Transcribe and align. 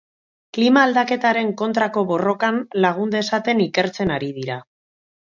Klima 0.57 0.85
aldaketaren 0.85 1.51
kontrako 1.59 2.03
borrokan 2.13 2.57
lagun 2.87 3.13
dezaken 3.17 3.63
ikertzen 3.67 4.15
ari 4.17 4.31
dira. 4.39 4.57